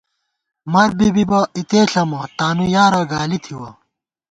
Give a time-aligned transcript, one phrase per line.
[0.71, 3.69] مَر بی بِبہ اِتے ݪَمہ، تانُو یارہ گالی تھِوَہ